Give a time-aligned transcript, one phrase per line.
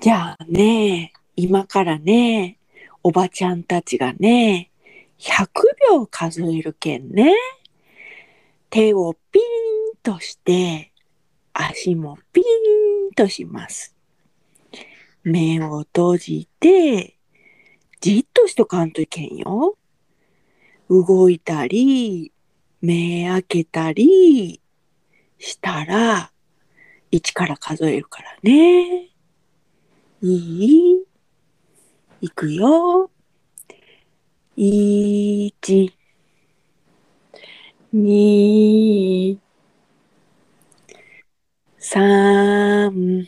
[0.00, 2.56] じゃあね、今からね、
[3.02, 4.70] おばちゃんたちがね、
[5.18, 5.46] 100
[5.90, 7.34] 秒数えるけんね。
[8.70, 10.90] 手をピーンとして、
[11.52, 12.44] 足もピー
[13.10, 13.94] ンとします。
[15.22, 17.18] 目を閉じて、
[18.00, 19.76] じっとしとかんといけんよ。
[20.88, 22.32] 動いたり、
[22.80, 24.62] 目開けたり
[25.38, 26.32] したら、
[27.12, 29.09] 1から数えるからね。
[30.22, 31.04] いい？
[32.20, 33.10] いくよ。
[34.56, 35.94] 一、
[37.92, 39.38] 二、
[41.78, 43.26] 三、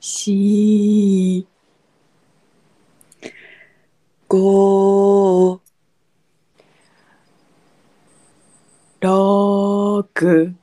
[0.00, 1.46] 四、
[4.28, 5.60] 五、
[9.00, 10.54] 六、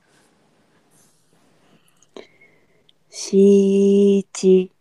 [3.16, 4.72] しち。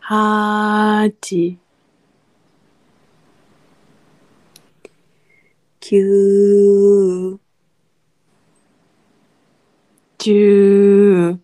[0.00, 1.58] はち。
[5.78, 7.40] きゅう。
[10.18, 11.40] じゅう。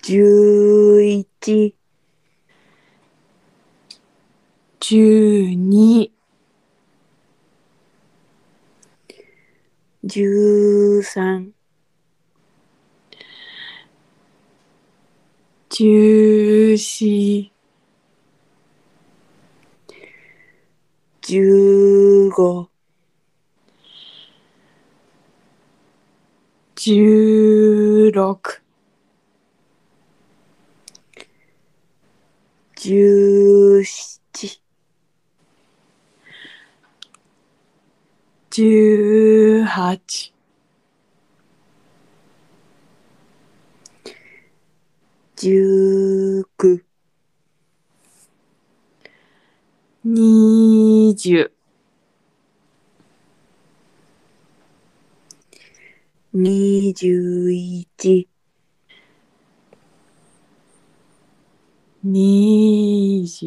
[0.00, 1.76] じゅういち。
[4.80, 6.15] じゅうに。
[15.68, 17.04] 十四、
[21.20, 22.66] 十五、
[26.76, 28.40] 十六、
[32.74, 34.25] 十四。
[38.56, 39.98] 十八、
[45.36, 46.80] 十九、
[50.02, 51.52] 二十、
[56.32, 56.40] 二
[56.96, 57.86] 十一、
[62.00, 63.44] 二十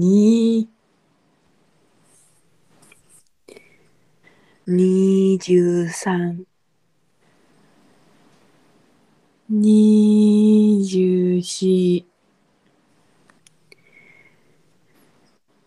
[0.00, 0.77] 二、
[4.70, 4.76] 二
[5.40, 6.44] 十三、
[9.48, 12.04] 二十四、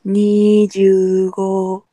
[0.04, 1.84] 二十五、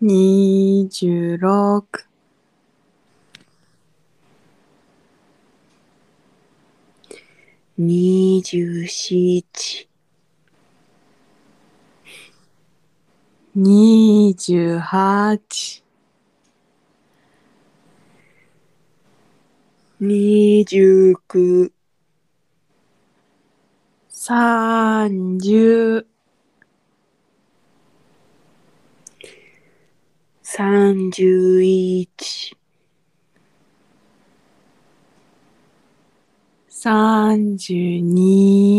[0.00, 1.86] 二十六、
[7.76, 9.44] 二十七、
[13.58, 15.38] 二十八、二
[20.68, 21.70] 十九、
[24.10, 26.06] 三十、
[30.42, 32.06] 三十一、
[36.68, 38.75] 三十二、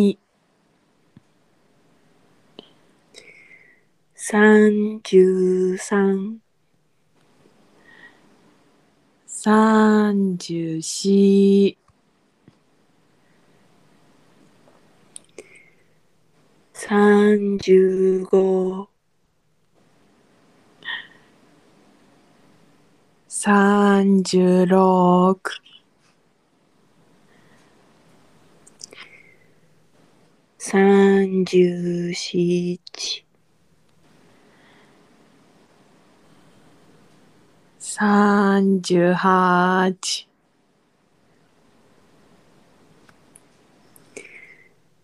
[4.29, 6.41] 三十三、
[9.25, 11.09] 三十四、
[16.73, 18.89] 三十五、
[23.29, 25.39] 三十六、
[30.57, 33.26] 三十七、
[37.99, 39.91] 三十八、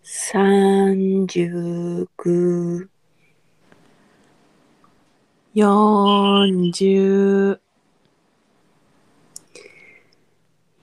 [0.00, 1.40] 三十九、
[5.52, 7.60] 四十、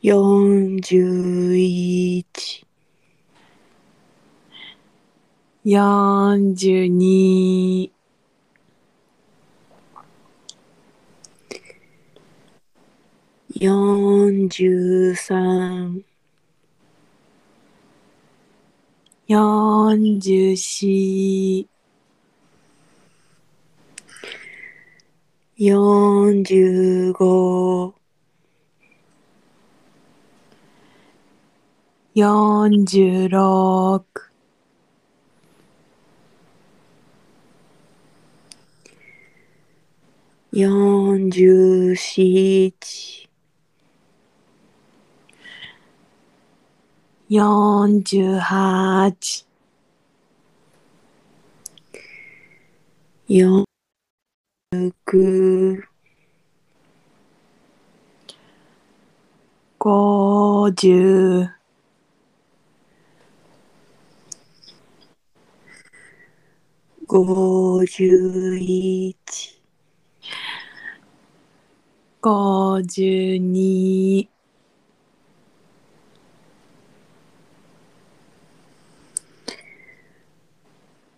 [0.01, 2.25] 四十一、
[5.63, 8.00] 四十二、
[13.61, 13.67] 四
[14.49, 16.03] 十三。
[19.27, 21.67] 四十四。
[25.55, 25.67] 四
[26.43, 27.93] 十五。
[32.15, 34.03] 四十六。
[40.51, 43.20] 四十七。
[47.31, 47.39] 四、四
[67.87, 67.87] 十五、
[72.21, 72.81] 四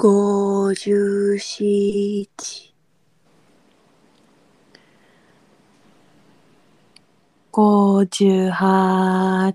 [0.00, 2.72] 五十、七、
[7.50, 9.52] 五十八、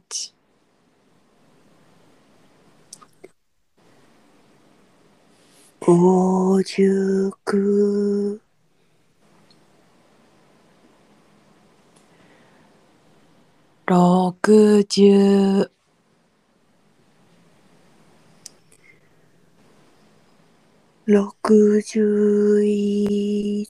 [5.87, 8.39] 五十九、
[13.87, 14.35] 六
[14.89, 15.71] 十、
[21.05, 23.67] 六十一。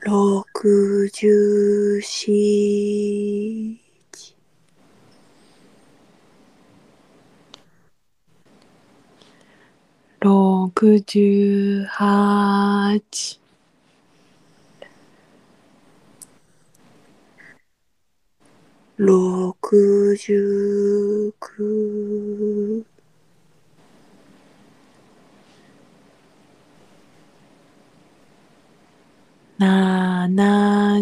[0.00, 3.78] 六十七、
[10.28, 10.72] 六
[11.06, 12.92] 十八、
[18.96, 21.54] 六十九、七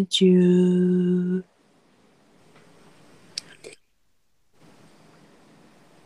[0.09, 1.43] 十、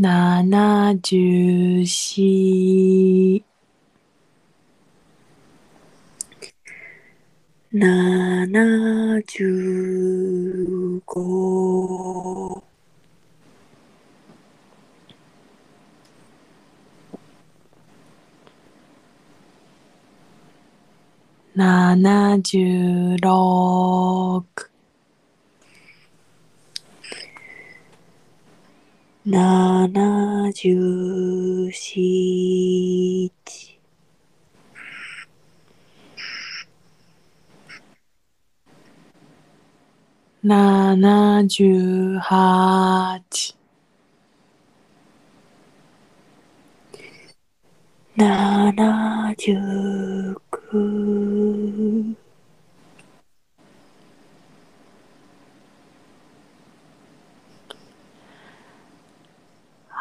[0.00, 0.08] 七
[1.04, 3.44] 十四、七
[9.26, 12.62] 十五、
[22.42, 24.44] 七十六、
[30.54, 33.82] 七十七、七十
[48.72, 50.34] 八、七十
[50.72, 52.19] 九、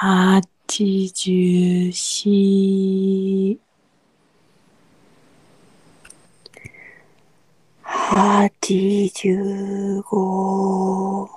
[0.00, 2.30] 八十四、
[7.82, 11.28] 八十五、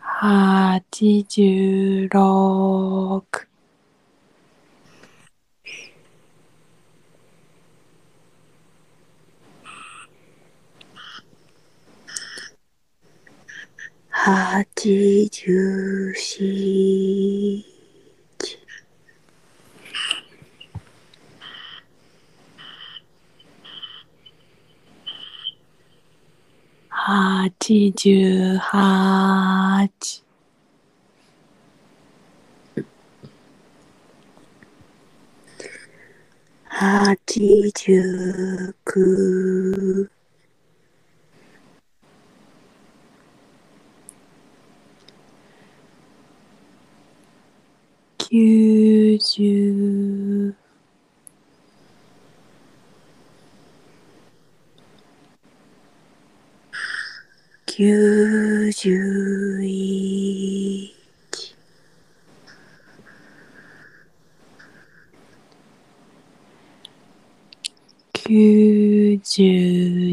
[0.00, 3.22] 八十六、
[14.28, 15.26] 八十
[16.14, 16.44] 四、
[26.90, 27.90] 八十
[28.70, 29.88] 八、
[36.68, 37.86] 八十九、
[48.30, 48.36] 九
[49.18, 50.54] 十、
[57.64, 57.86] 九
[58.70, 60.92] 十一、
[68.12, 70.12] 九十二、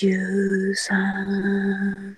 [0.00, 2.16] 九十三、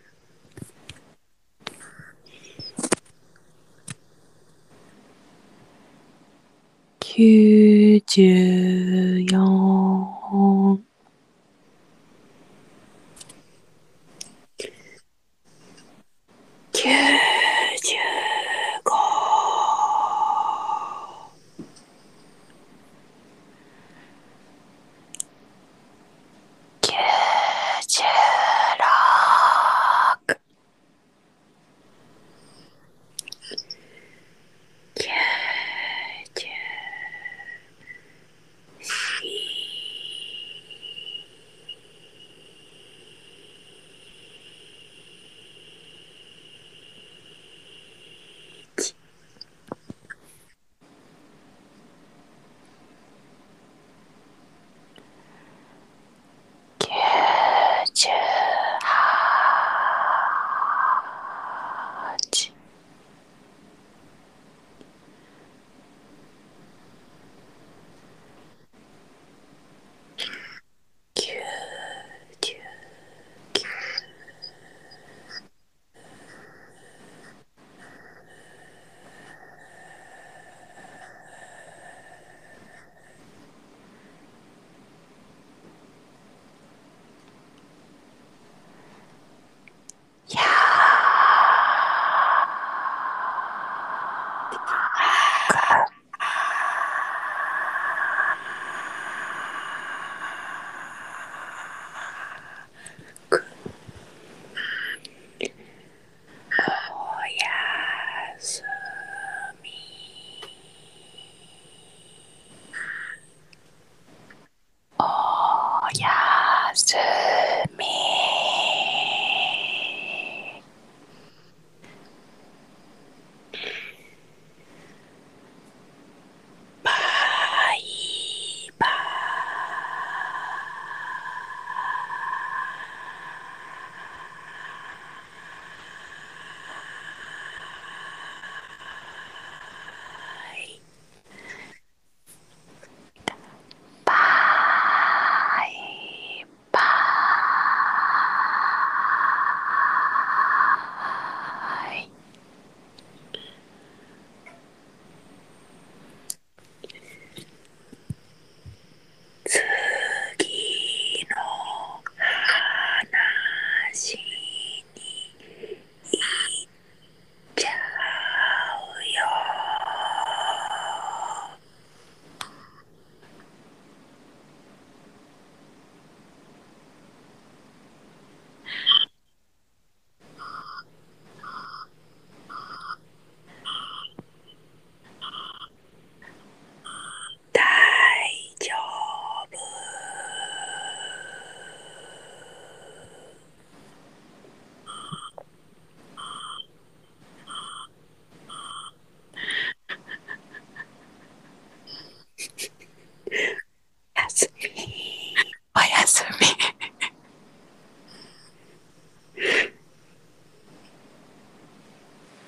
[7.00, 8.89] 九十四、